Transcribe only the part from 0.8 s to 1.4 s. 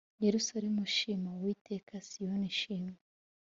shima